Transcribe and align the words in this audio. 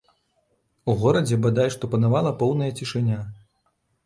У 0.93 0.95
горадзе 1.03 1.37
бадай 1.43 1.69
што 1.75 1.91
панавала 1.93 2.31
поўная 2.41 2.71
цішыня. 2.79 3.23